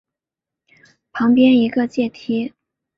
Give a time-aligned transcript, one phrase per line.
[1.11, 2.51] 旁边一个阶梯